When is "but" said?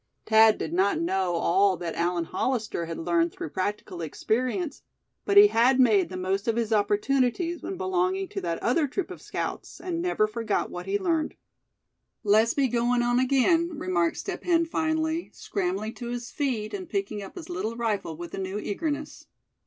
5.25-5.37